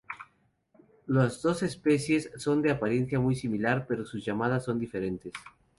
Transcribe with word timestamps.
Las 1.05 1.43
dos 1.43 1.61
especies 1.61 2.31
son 2.35 2.63
de 2.63 2.71
apariencia 2.71 3.19
muy 3.19 3.35
similar, 3.35 3.85
pero 3.87 4.03
sus 4.03 4.25
llamadas 4.25 4.63
son 4.65 4.79
diferentes. 4.79 5.31